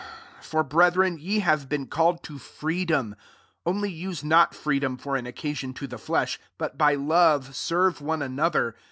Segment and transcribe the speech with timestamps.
[0.39, 3.15] 13 For, brethren, ye have been called to freedom:
[3.67, 8.23] only use not freedom for an occasion to the flesh, but by love serve one
[8.23, 8.73] another.